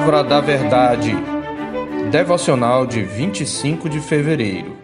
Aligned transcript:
Palavra 0.00 0.24
da 0.24 0.40
Verdade. 0.40 1.12
Devocional 2.10 2.86
de 2.86 3.02
25 3.02 3.86
de 3.86 4.00
fevereiro. 4.00 4.74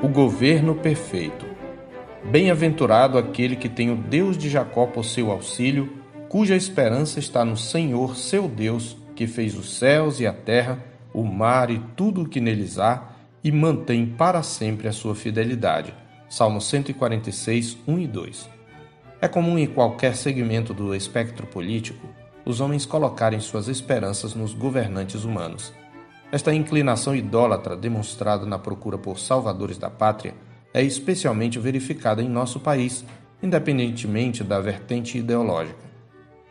O 0.00 0.06
governo 0.06 0.76
perfeito. 0.76 1.44
Bem-aventurado 2.30 3.18
aquele 3.18 3.56
que 3.56 3.68
tem 3.68 3.90
o 3.90 3.96
Deus 3.96 4.38
de 4.38 4.48
Jacó 4.48 4.86
por 4.86 5.04
seu 5.04 5.32
auxílio, 5.32 5.92
cuja 6.28 6.54
esperança 6.54 7.18
está 7.18 7.44
no 7.44 7.56
Senhor, 7.56 8.14
seu 8.16 8.46
Deus, 8.46 8.96
que 9.16 9.26
fez 9.26 9.56
os 9.56 9.78
céus 9.78 10.20
e 10.20 10.28
a 10.28 10.32
terra, 10.32 10.78
o 11.12 11.24
mar 11.24 11.68
e 11.68 11.80
tudo 11.96 12.22
o 12.22 12.28
que 12.28 12.40
neles 12.40 12.78
há, 12.78 13.16
e 13.42 13.50
mantém 13.50 14.06
para 14.06 14.44
sempre 14.44 14.86
a 14.86 14.92
sua 14.92 15.16
fidelidade. 15.16 15.92
Salmo 16.28 16.60
146, 16.60 17.78
1 17.86 17.98
e 17.98 18.06
2. 18.06 18.50
É 19.20 19.26
comum 19.26 19.58
em 19.58 19.66
qualquer 19.66 20.14
segmento 20.14 20.72
do 20.72 20.94
espectro 20.94 21.48
político 21.48 22.06
os 22.46 22.60
homens 22.60 22.86
colocarem 22.86 23.40
suas 23.40 23.66
esperanças 23.66 24.34
nos 24.34 24.54
governantes 24.54 25.24
humanos. 25.24 25.72
Esta 26.30 26.54
inclinação 26.54 27.14
idólatra 27.14 27.76
demonstrada 27.76 28.46
na 28.46 28.58
procura 28.58 28.96
por 28.96 29.18
salvadores 29.18 29.76
da 29.76 29.90
pátria 29.90 30.32
é 30.72 30.80
especialmente 30.80 31.58
verificada 31.58 32.22
em 32.22 32.28
nosso 32.28 32.60
país, 32.60 33.04
independentemente 33.42 34.44
da 34.44 34.60
vertente 34.60 35.18
ideológica. 35.18 35.84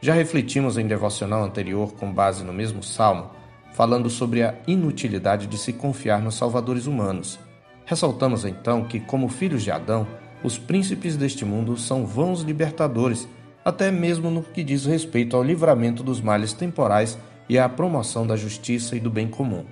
Já 0.02 0.14
refletimos 0.14 0.78
em 0.78 0.86
devocional 0.86 1.44
anterior, 1.44 1.94
com 1.94 2.12
base 2.12 2.44
no 2.44 2.52
mesmo 2.52 2.84
salmo, 2.84 3.32
falando 3.74 4.10
sobre 4.10 4.44
a 4.44 4.54
inutilidade 4.68 5.48
de 5.48 5.58
se 5.58 5.72
confiar 5.72 6.22
nos 6.22 6.36
salvadores 6.36 6.88
humanos. 6.88 7.40
Ressaltamos 7.86 8.44
então 8.46 8.84
que, 8.84 9.00
como 9.00 9.30
filhos 9.30 9.64
de 9.64 9.72
Adão, 9.72 10.08
os 10.44 10.58
príncipes 10.58 11.16
deste 11.16 11.46
mundo 11.46 11.78
são 11.78 12.06
vãos 12.06 12.42
libertadores 12.42 13.28
até 13.66 13.90
mesmo 13.90 14.30
no 14.30 14.44
que 14.44 14.64
diz 14.64 14.86
respeito 14.86 15.36
ao 15.36 15.44
livramento 15.44 16.04
dos 16.04 16.22
males 16.22 16.54
temporais 16.54 17.18
e 17.50 17.58
à 17.58 17.68
promoção 17.68 18.26
da 18.26 18.36
justiça 18.36 18.96
e 18.96 19.00
do 19.00 19.10
bem 19.10 19.28
comum. 19.28 19.66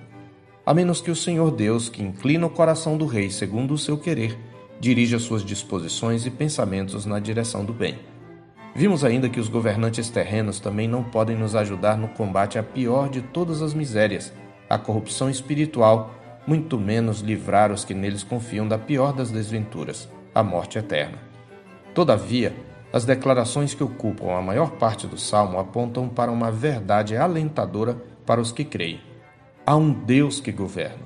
A 0.66 0.74
menos 0.74 1.00
que 1.00 1.12
o 1.12 1.16
Senhor 1.16 1.52
Deus, 1.52 1.88
que 1.88 2.02
inclina 2.02 2.44
o 2.44 2.50
coração 2.50 2.96
do 2.98 3.06
rei 3.06 3.30
segundo 3.30 3.72
o 3.72 3.78
seu 3.78 3.96
querer, 3.96 4.36
dirija 4.80 5.20
suas 5.20 5.44
disposições 5.44 6.26
e 6.26 6.30
pensamentos 6.30 7.06
na 7.06 7.20
direção 7.20 7.64
do 7.64 7.72
bem. 7.72 7.96
Vimos 8.74 9.04
ainda 9.04 9.28
que 9.28 9.38
os 9.38 9.46
governantes 9.46 10.10
terrenos 10.10 10.58
também 10.58 10.88
não 10.88 11.04
podem 11.04 11.36
nos 11.36 11.54
ajudar 11.54 11.96
no 11.96 12.08
combate 12.08 12.58
à 12.58 12.62
pior 12.64 13.08
de 13.08 13.22
todas 13.22 13.62
as 13.62 13.72
misérias, 13.72 14.32
a 14.68 14.76
corrupção 14.76 15.30
espiritual, 15.30 16.12
muito 16.44 16.76
menos 16.76 17.20
livrar 17.20 17.70
os 17.70 17.84
que 17.84 17.94
neles 17.94 18.24
confiam 18.24 18.66
da 18.66 18.76
pior 18.76 19.12
das 19.12 19.30
desventuras, 19.30 20.08
a 20.34 20.42
morte 20.42 20.78
eterna. 20.78 21.18
Todavia, 21.94 22.52
as 22.94 23.04
declarações 23.04 23.74
que 23.74 23.82
ocupam 23.82 24.30
a 24.30 24.40
maior 24.40 24.70
parte 24.70 25.04
do 25.04 25.18
salmo 25.18 25.58
apontam 25.58 26.08
para 26.08 26.30
uma 26.30 26.52
verdade 26.52 27.16
alentadora 27.16 28.00
para 28.24 28.40
os 28.40 28.52
que 28.52 28.64
creem. 28.64 29.00
Há 29.66 29.74
um 29.74 29.92
Deus 29.92 30.38
que 30.38 30.52
governa. 30.52 31.02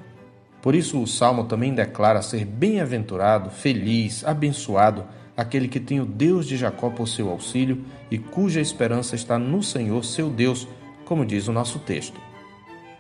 Por 0.61 0.75
isso, 0.75 1.01
o 1.01 1.07
salmo 1.07 1.45
também 1.45 1.73
declara 1.73 2.21
ser 2.21 2.45
bem-aventurado, 2.45 3.49
feliz, 3.49 4.23
abençoado 4.23 5.07
aquele 5.35 5.67
que 5.67 5.81
tem 5.81 5.99
o 5.99 6.05
Deus 6.05 6.45
de 6.45 6.59
Jacó 6.59 6.91
por 6.91 7.09
seu 7.09 7.31
auxílio 7.31 7.83
e 8.11 8.19
cuja 8.19 8.61
esperança 8.61 9.15
está 9.15 9.39
no 9.39 9.63
Senhor, 9.63 10.05
seu 10.05 10.29
Deus, 10.29 10.69
como 11.07 11.25
diz 11.25 11.49
o 11.49 11.55
nosso 11.55 11.79
texto. 11.79 12.21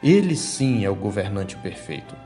Ele 0.02 0.34
sim 0.34 0.86
é 0.86 0.88
o 0.88 0.94
governante 0.94 1.58
perfeito. 1.58 2.16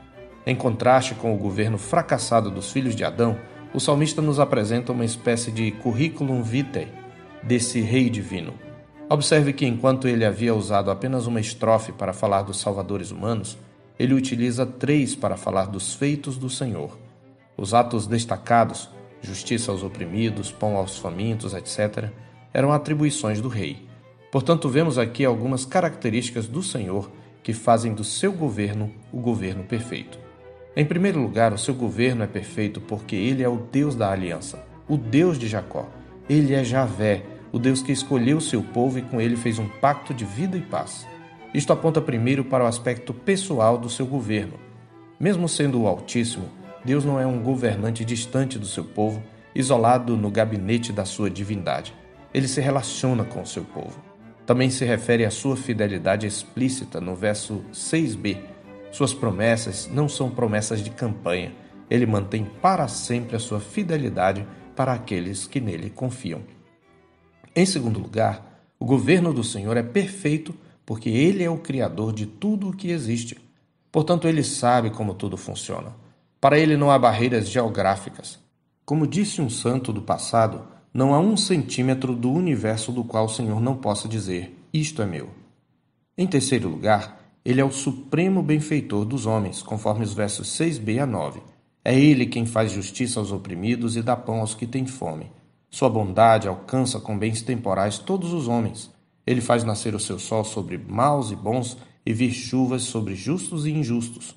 Em 0.46 0.54
contraste 0.54 1.16
com 1.16 1.34
o 1.34 1.38
governo 1.38 1.76
fracassado 1.76 2.52
dos 2.52 2.70
filhos 2.70 2.94
de 2.94 3.02
Adão, 3.02 3.36
o 3.74 3.80
salmista 3.80 4.20
nos 4.20 4.38
apresenta 4.38 4.92
uma 4.92 5.04
espécie 5.04 5.50
de 5.50 5.70
curriculum 5.70 6.42
vitae 6.42 6.88
desse 7.42 7.80
rei 7.80 8.10
divino. 8.10 8.54
Observe 9.08 9.52
que 9.52 9.66
enquanto 9.66 10.06
ele 10.06 10.24
havia 10.24 10.54
usado 10.54 10.90
apenas 10.90 11.26
uma 11.26 11.40
estrofe 11.40 11.92
para 11.92 12.12
falar 12.12 12.42
dos 12.42 12.60
salvadores 12.60 13.10
humanos, 13.10 13.58
ele 13.98 14.14
utiliza 14.14 14.66
três 14.66 15.14
para 15.14 15.36
falar 15.36 15.66
dos 15.66 15.94
feitos 15.94 16.36
do 16.36 16.48
Senhor. 16.48 16.98
Os 17.56 17.74
atos 17.74 18.06
destacados, 18.06 18.88
justiça 19.20 19.70
aos 19.70 19.82
oprimidos, 19.82 20.50
pão 20.50 20.76
aos 20.76 20.98
famintos, 20.98 21.54
etc., 21.54 22.10
eram 22.52 22.72
atribuições 22.72 23.40
do 23.40 23.48
rei. 23.48 23.86
Portanto, 24.30 24.68
vemos 24.68 24.98
aqui 24.98 25.24
algumas 25.24 25.64
características 25.64 26.46
do 26.46 26.62
Senhor 26.62 27.10
que 27.42 27.52
fazem 27.52 27.92
do 27.92 28.04
seu 28.04 28.32
governo 28.32 28.92
o 29.12 29.20
governo 29.20 29.64
perfeito. 29.64 30.18
Em 30.74 30.86
primeiro 30.86 31.20
lugar, 31.20 31.52
o 31.52 31.58
seu 31.58 31.74
governo 31.74 32.24
é 32.24 32.26
perfeito 32.26 32.80
porque 32.80 33.14
ele 33.14 33.42
é 33.42 33.48
o 33.48 33.58
Deus 33.70 33.94
da 33.94 34.10
aliança, 34.10 34.64
o 34.88 34.96
Deus 34.96 35.38
de 35.38 35.46
Jacó. 35.46 35.86
Ele 36.30 36.54
é 36.54 36.64
Javé, 36.64 37.24
o 37.52 37.58
Deus 37.58 37.82
que 37.82 37.92
escolheu 37.92 38.40
seu 38.40 38.62
povo 38.62 38.98
e 38.98 39.02
com 39.02 39.20
ele 39.20 39.36
fez 39.36 39.58
um 39.58 39.68
pacto 39.68 40.14
de 40.14 40.24
vida 40.24 40.56
e 40.56 40.62
paz. 40.62 41.06
Isto 41.52 41.74
aponta 41.74 42.00
primeiro 42.00 42.42
para 42.42 42.64
o 42.64 42.66
aspecto 42.66 43.12
pessoal 43.12 43.76
do 43.76 43.90
seu 43.90 44.06
governo. 44.06 44.54
Mesmo 45.20 45.46
sendo 45.46 45.82
o 45.82 45.86
Altíssimo, 45.86 46.48
Deus 46.82 47.04
não 47.04 47.20
é 47.20 47.26
um 47.26 47.42
governante 47.42 48.02
distante 48.02 48.58
do 48.58 48.66
seu 48.66 48.82
povo, 48.82 49.22
isolado 49.54 50.16
no 50.16 50.30
gabinete 50.30 50.90
da 50.90 51.04
sua 51.04 51.28
divindade. 51.28 51.92
Ele 52.32 52.48
se 52.48 52.62
relaciona 52.62 53.24
com 53.24 53.42
o 53.42 53.46
seu 53.46 53.62
povo. 53.62 54.02
Também 54.46 54.70
se 54.70 54.86
refere 54.86 55.26
à 55.26 55.30
sua 55.30 55.54
fidelidade 55.54 56.26
explícita 56.26 56.98
no 56.98 57.14
verso 57.14 57.62
6b, 57.74 58.38
suas 58.92 59.12
promessas 59.12 59.90
não 59.92 60.08
são 60.08 60.30
promessas 60.30 60.84
de 60.84 60.90
campanha. 60.90 61.52
Ele 61.90 62.06
mantém 62.06 62.44
para 62.44 62.86
sempre 62.86 63.34
a 63.34 63.40
sua 63.40 63.58
fidelidade 63.58 64.46
para 64.76 64.92
aqueles 64.92 65.46
que 65.46 65.60
nele 65.60 65.90
confiam. 65.90 66.42
Em 67.56 67.66
segundo 67.66 67.98
lugar, 67.98 68.64
o 68.78 68.84
governo 68.84 69.32
do 69.32 69.42
Senhor 69.42 69.76
é 69.76 69.82
perfeito 69.82 70.54
porque 70.84 71.08
ele 71.08 71.42
é 71.42 71.50
o 71.50 71.58
criador 71.58 72.12
de 72.12 72.26
tudo 72.26 72.68
o 72.68 72.76
que 72.76 72.90
existe. 72.90 73.38
Portanto, 73.90 74.28
ele 74.28 74.42
sabe 74.42 74.90
como 74.90 75.14
tudo 75.14 75.36
funciona. 75.36 75.94
Para 76.40 76.58
ele 76.58 76.76
não 76.76 76.90
há 76.90 76.98
barreiras 76.98 77.48
geográficas. 77.48 78.38
Como 78.84 79.06
disse 79.06 79.40
um 79.40 79.48
santo 79.48 79.92
do 79.92 80.02
passado, 80.02 80.66
não 80.92 81.14
há 81.14 81.20
um 81.20 81.36
centímetro 81.36 82.14
do 82.14 82.30
universo 82.30 82.92
do 82.92 83.04
qual 83.04 83.24
o 83.24 83.28
Senhor 83.28 83.60
não 83.60 83.76
possa 83.76 84.08
dizer: 84.08 84.58
Isto 84.72 85.00
é 85.00 85.06
meu. 85.06 85.30
Em 86.18 86.26
terceiro 86.26 86.68
lugar, 86.68 87.21
ele 87.44 87.60
é 87.60 87.64
o 87.64 87.72
supremo 87.72 88.42
benfeitor 88.42 89.04
dos 89.04 89.26
homens, 89.26 89.62
conforme 89.62 90.04
os 90.04 90.12
versos 90.12 90.48
6b 90.48 91.02
a 91.02 91.06
9. 91.06 91.40
É 91.84 91.98
ele 91.98 92.26
quem 92.26 92.46
faz 92.46 92.70
justiça 92.70 93.18
aos 93.18 93.32
oprimidos 93.32 93.96
e 93.96 94.02
dá 94.02 94.16
pão 94.16 94.40
aos 94.40 94.54
que 94.54 94.66
têm 94.66 94.86
fome. 94.86 95.30
Sua 95.68 95.88
bondade 95.88 96.46
alcança 96.46 97.00
com 97.00 97.18
bens 97.18 97.42
temporais 97.42 97.98
todos 97.98 98.32
os 98.32 98.46
homens. 98.46 98.90
Ele 99.26 99.40
faz 99.40 99.64
nascer 99.64 99.94
o 99.94 100.00
seu 100.00 100.18
sol 100.18 100.44
sobre 100.44 100.78
maus 100.78 101.32
e 101.32 101.36
bons 101.36 101.76
e 102.06 102.12
vir 102.12 102.32
chuvas 102.32 102.82
sobre 102.82 103.16
justos 103.16 103.66
e 103.66 103.72
injustos. 103.72 104.36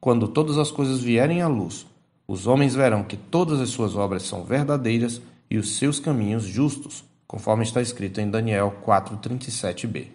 Quando 0.00 0.28
todas 0.28 0.58
as 0.58 0.70
coisas 0.70 1.00
vierem 1.00 1.42
à 1.42 1.48
luz, 1.48 1.86
os 2.28 2.46
homens 2.46 2.74
verão 2.74 3.02
que 3.02 3.16
todas 3.16 3.60
as 3.60 3.70
suas 3.70 3.96
obras 3.96 4.22
são 4.22 4.44
verdadeiras 4.44 5.20
e 5.50 5.58
os 5.58 5.76
seus 5.76 5.98
caminhos 5.98 6.44
justos, 6.44 7.04
conforme 7.26 7.64
está 7.64 7.82
escrito 7.82 8.20
em 8.20 8.30
Daniel 8.30 8.74
4:37b. 8.84 10.08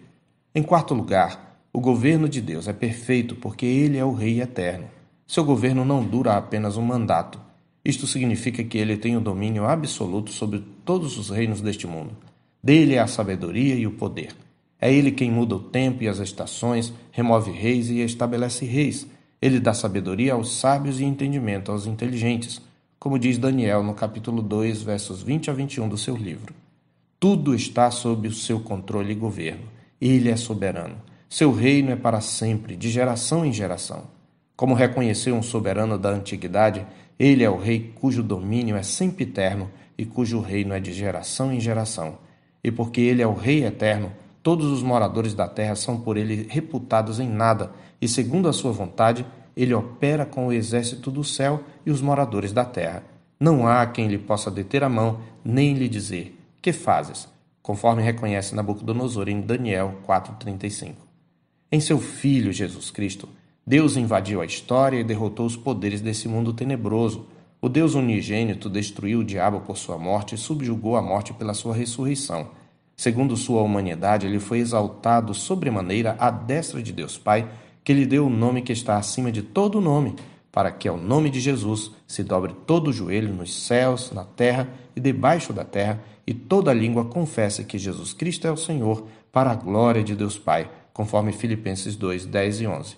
Em 0.54 0.62
quarto 0.62 0.94
lugar, 0.94 1.49
o 1.72 1.80
governo 1.80 2.28
de 2.28 2.40
Deus 2.40 2.66
é 2.66 2.72
perfeito 2.72 3.36
porque 3.36 3.64
ele 3.64 3.96
é 3.96 4.04
o 4.04 4.12
Rei 4.12 4.40
eterno. 4.40 4.88
Seu 5.24 5.44
governo 5.44 5.84
não 5.84 6.02
dura 6.02 6.36
apenas 6.36 6.76
um 6.76 6.82
mandato. 6.82 7.40
Isto 7.84 8.08
significa 8.08 8.64
que 8.64 8.76
ele 8.76 8.96
tem 8.96 9.16
o 9.16 9.20
domínio 9.20 9.64
absoluto 9.64 10.32
sobre 10.32 10.64
todos 10.84 11.16
os 11.16 11.30
reinos 11.30 11.60
deste 11.60 11.86
mundo. 11.86 12.16
Dele 12.60 12.94
é 12.94 12.98
a 12.98 13.06
sabedoria 13.06 13.76
e 13.76 13.86
o 13.86 13.92
poder. 13.92 14.34
É 14.80 14.92
ele 14.92 15.12
quem 15.12 15.30
muda 15.30 15.54
o 15.54 15.60
tempo 15.60 16.02
e 16.02 16.08
as 16.08 16.18
estações, 16.18 16.92
remove 17.12 17.52
reis 17.52 17.88
e 17.88 18.00
estabelece 18.00 18.64
reis. 18.64 19.06
Ele 19.40 19.60
dá 19.60 19.72
sabedoria 19.72 20.32
aos 20.32 20.52
sábios 20.58 21.00
e 21.00 21.04
entendimento 21.04 21.70
aos 21.70 21.86
inteligentes, 21.86 22.60
como 22.98 23.16
diz 23.16 23.38
Daniel 23.38 23.84
no 23.84 23.94
capítulo 23.94 24.42
2, 24.42 24.82
versos 24.82 25.22
20 25.22 25.50
a 25.50 25.52
21 25.52 25.88
do 25.88 25.96
seu 25.96 26.16
livro. 26.16 26.52
Tudo 27.20 27.54
está 27.54 27.90
sob 27.92 28.26
o 28.26 28.32
seu 28.32 28.58
controle 28.58 29.12
e 29.12 29.14
governo. 29.14 29.62
Ele 30.00 30.28
é 30.28 30.36
soberano. 30.36 30.96
Seu 31.32 31.52
reino 31.52 31.92
é 31.92 31.96
para 31.96 32.20
sempre, 32.20 32.74
de 32.74 32.90
geração 32.90 33.46
em 33.46 33.52
geração. 33.52 34.02
Como 34.56 34.74
reconheceu 34.74 35.32
um 35.36 35.42
soberano 35.42 35.96
da 35.96 36.08
antiguidade, 36.08 36.84
ele 37.16 37.44
é 37.44 37.48
o 37.48 37.56
rei 37.56 37.94
cujo 37.94 38.20
domínio 38.20 38.74
é 38.74 38.82
sempre 38.82 39.22
eterno 39.22 39.70
e 39.96 40.04
cujo 40.04 40.40
reino 40.40 40.74
é 40.74 40.80
de 40.80 40.92
geração 40.92 41.52
em 41.52 41.60
geração. 41.60 42.18
E 42.64 42.72
porque 42.72 43.00
ele 43.00 43.22
é 43.22 43.26
o 43.28 43.32
rei 43.32 43.64
eterno, 43.64 44.10
todos 44.42 44.66
os 44.66 44.82
moradores 44.82 45.32
da 45.32 45.46
terra 45.46 45.76
são 45.76 46.00
por 46.00 46.16
ele 46.16 46.48
reputados 46.50 47.20
em 47.20 47.28
nada, 47.28 47.70
e 48.02 48.08
segundo 48.08 48.48
a 48.48 48.52
sua 48.52 48.72
vontade, 48.72 49.24
ele 49.56 49.72
opera 49.72 50.26
com 50.26 50.48
o 50.48 50.52
exército 50.52 51.12
do 51.12 51.22
céu 51.22 51.62
e 51.86 51.92
os 51.92 52.02
moradores 52.02 52.52
da 52.52 52.64
terra. 52.64 53.04
Não 53.38 53.68
há 53.68 53.86
quem 53.86 54.08
lhe 54.08 54.18
possa 54.18 54.50
deter 54.50 54.82
a 54.82 54.88
mão, 54.88 55.20
nem 55.44 55.74
lhe 55.74 55.88
dizer: 55.88 56.36
Que 56.60 56.72
fazes? 56.72 57.28
Conforme 57.62 58.02
reconhece 58.02 58.52
Nabucodonosor 58.52 59.28
em 59.28 59.40
Daniel 59.40 59.94
4:35. 60.04 61.09
Em 61.72 61.78
seu 61.78 62.00
Filho 62.00 62.52
Jesus 62.52 62.90
Cristo, 62.90 63.28
Deus 63.64 63.96
invadiu 63.96 64.40
a 64.40 64.44
história 64.44 64.98
e 64.98 65.04
derrotou 65.04 65.46
os 65.46 65.56
poderes 65.56 66.00
desse 66.00 66.26
mundo 66.26 66.52
tenebroso. 66.52 67.26
O 67.62 67.68
Deus 67.68 67.94
unigênito 67.94 68.68
destruiu 68.68 69.20
o 69.20 69.24
diabo 69.24 69.60
por 69.60 69.78
sua 69.78 69.96
morte 69.96 70.34
e 70.34 70.38
subjugou 70.38 70.96
a 70.96 71.02
morte 71.02 71.32
pela 71.32 71.54
sua 71.54 71.72
ressurreição. 71.72 72.48
Segundo 72.96 73.36
sua 73.36 73.62
humanidade, 73.62 74.26
ele 74.26 74.40
foi 74.40 74.58
exaltado 74.58 75.32
sobremaneira 75.32 76.16
à 76.18 76.28
destra 76.28 76.82
de 76.82 76.92
Deus 76.92 77.16
Pai, 77.16 77.48
que 77.84 77.94
lhe 77.94 78.04
deu 78.04 78.26
o 78.26 78.30
nome 78.30 78.62
que 78.62 78.72
está 78.72 78.96
acima 78.96 79.30
de 79.30 79.40
todo 79.40 79.80
nome, 79.80 80.16
para 80.50 80.72
que 80.72 80.88
ao 80.88 80.96
nome 80.96 81.30
de 81.30 81.38
Jesus 81.38 81.92
se 82.04 82.24
dobre 82.24 82.52
todo 82.66 82.88
o 82.88 82.92
joelho 82.92 83.32
nos 83.32 83.54
céus, 83.64 84.10
na 84.10 84.24
terra 84.24 84.68
e 84.96 85.00
debaixo 85.00 85.52
da 85.52 85.64
terra, 85.64 86.02
e 86.26 86.34
toda 86.34 86.74
língua 86.74 87.04
confesse 87.04 87.64
que 87.64 87.78
Jesus 87.78 88.12
Cristo 88.12 88.48
é 88.48 88.50
o 88.50 88.56
Senhor, 88.56 89.06
para 89.30 89.52
a 89.52 89.54
glória 89.54 90.02
de 90.02 90.16
Deus 90.16 90.36
Pai, 90.36 90.68
conforme 91.00 91.32
Filipenses 91.32 91.96
2, 91.96 92.26
10 92.26 92.60
e 92.60 92.66
11. 92.66 92.96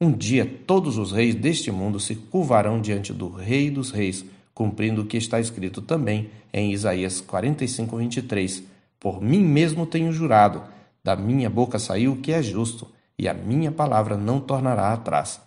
Um 0.00 0.10
dia 0.10 0.44
todos 0.66 0.98
os 0.98 1.12
reis 1.12 1.32
deste 1.32 1.70
mundo 1.70 2.00
se 2.00 2.16
curvarão 2.16 2.80
diante 2.80 3.12
do 3.12 3.28
Rei 3.28 3.70
dos 3.70 3.92
Reis, 3.92 4.24
cumprindo 4.52 5.02
o 5.02 5.06
que 5.06 5.16
está 5.16 5.38
escrito 5.38 5.80
também 5.80 6.28
em 6.52 6.72
Isaías 6.72 7.20
45, 7.20 7.98
23 7.98 8.64
por 8.98 9.22
mim 9.22 9.44
mesmo 9.44 9.86
tenho 9.86 10.12
jurado, 10.12 10.60
da 11.04 11.14
minha 11.14 11.48
boca 11.48 11.78
saiu 11.78 12.14
o 12.14 12.16
que 12.16 12.32
é 12.32 12.42
justo, 12.42 12.88
e 13.16 13.28
a 13.28 13.34
minha 13.34 13.70
palavra 13.70 14.16
não 14.16 14.40
tornará 14.40 14.92
atrás. 14.92 15.40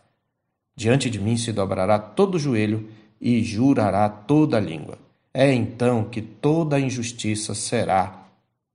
Diante 0.78 1.10
de 1.10 1.20
mim 1.20 1.36
se 1.36 1.52
dobrará 1.52 2.00
todo 2.00 2.40
joelho 2.40 2.88
e 3.20 3.44
jurará 3.44 4.08
toda 4.08 4.58
língua. 4.58 4.98
É 5.34 5.52
então 5.52 6.06
que 6.06 6.22
toda 6.22 6.80
injustiça 6.80 7.54
será 7.54 8.26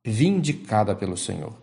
vindicada 0.05 0.95
pelo 0.95 1.17
Senhor. 1.17 1.55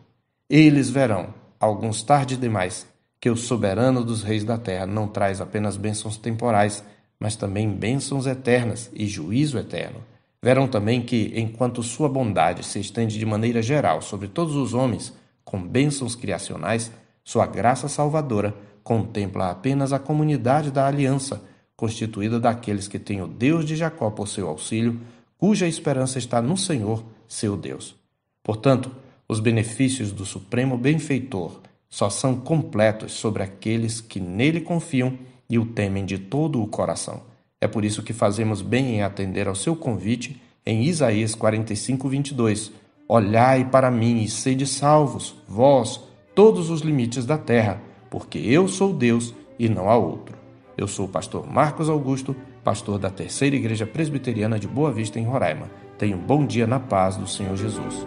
Eles 0.49 0.89
verão, 0.89 1.39
alguns 1.61 2.01
tarde 2.01 2.35
demais, 2.35 2.87
que 3.19 3.29
o 3.29 3.37
soberano 3.37 4.03
dos 4.03 4.23
reis 4.23 4.43
da 4.43 4.57
terra 4.57 4.87
não 4.87 5.07
traz 5.07 5.39
apenas 5.39 5.77
bênçãos 5.77 6.17
temporais, 6.17 6.83
mas 7.19 7.35
também 7.35 7.69
bênçãos 7.69 8.25
eternas 8.25 8.89
e 8.91 9.05
juízo 9.05 9.59
eterno. 9.59 10.01
Verão 10.41 10.67
também 10.67 11.03
que, 11.03 11.31
enquanto 11.35 11.83
sua 11.83 12.09
bondade 12.09 12.65
se 12.65 12.79
estende 12.79 13.19
de 13.19 13.25
maneira 13.27 13.61
geral 13.61 14.01
sobre 14.01 14.27
todos 14.27 14.55
os 14.55 14.73
homens, 14.73 15.13
com 15.45 15.61
bênçãos 15.61 16.15
criacionais, 16.15 16.91
sua 17.23 17.45
graça 17.45 17.87
salvadora 17.87 18.55
contempla 18.83 19.51
apenas 19.51 19.93
a 19.93 19.99
comunidade 19.99 20.71
da 20.71 20.87
aliança, 20.87 21.43
constituída 21.75 22.39
daqueles 22.39 22.87
que 22.87 22.97
têm 22.97 23.21
o 23.21 23.27
Deus 23.27 23.65
de 23.65 23.75
Jacó 23.75 24.09
por 24.09 24.27
seu 24.27 24.47
auxílio, 24.47 24.99
cuja 25.37 25.67
esperança 25.67 26.17
está 26.17 26.41
no 26.41 26.57
Senhor, 26.57 27.03
seu 27.27 27.55
Deus. 27.55 27.95
Portanto, 28.41 28.91
os 29.31 29.39
benefícios 29.39 30.11
do 30.11 30.25
Supremo 30.25 30.77
Benfeitor 30.77 31.61
só 31.89 32.09
são 32.09 32.35
completos 32.35 33.13
sobre 33.13 33.41
aqueles 33.41 34.01
que 34.01 34.19
nele 34.19 34.59
confiam 34.59 35.17
e 35.49 35.57
o 35.57 35.65
temem 35.65 36.03
de 36.03 36.17
todo 36.17 36.61
o 36.61 36.67
coração. 36.67 37.21
É 37.61 37.65
por 37.65 37.85
isso 37.85 38.03
que 38.03 38.11
fazemos 38.11 38.61
bem 38.61 38.95
em 38.95 39.03
atender 39.03 39.47
ao 39.47 39.55
seu 39.55 39.73
convite 39.73 40.41
em 40.65 40.83
Isaías 40.83 41.33
45, 41.33 42.09
22. 42.09 42.73
Olhai 43.07 43.63
para 43.63 43.89
mim 43.89 44.21
e 44.21 44.27
sede 44.27 44.67
salvos, 44.67 45.33
vós, 45.47 46.01
todos 46.35 46.69
os 46.69 46.81
limites 46.81 47.25
da 47.25 47.37
terra, 47.37 47.81
porque 48.09 48.37
eu 48.37 48.67
sou 48.67 48.91
Deus 48.91 49.33
e 49.57 49.69
não 49.69 49.89
há 49.89 49.95
outro. 49.95 50.37
Eu 50.77 50.89
sou 50.89 51.05
o 51.05 51.09
pastor 51.09 51.49
Marcos 51.49 51.87
Augusto, 51.87 52.35
pastor 52.65 52.99
da 52.99 53.09
Terceira 53.09 53.55
Igreja 53.55 53.87
Presbiteriana 53.87 54.59
de 54.59 54.67
Boa 54.67 54.91
Vista, 54.91 55.21
em 55.21 55.23
Roraima. 55.23 55.71
Tenha 55.97 56.17
um 56.17 56.21
bom 56.21 56.45
dia 56.45 56.67
na 56.67 56.81
paz 56.81 57.15
do 57.15 57.29
Senhor 57.29 57.55
Jesus. 57.55 58.05